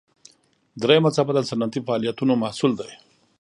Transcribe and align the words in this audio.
دریمه 0.81 1.09
څپه 1.15 1.31
د 1.35 1.39
صنعتي 1.49 1.79
فعالیتونو 1.85 2.33
محصول 2.43 2.71
دی. 2.79 2.91